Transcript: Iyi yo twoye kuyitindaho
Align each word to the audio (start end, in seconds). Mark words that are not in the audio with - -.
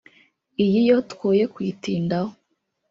Iyi 0.63 0.81
yo 0.89 0.97
twoye 1.11 1.43
kuyitindaho 1.53 2.31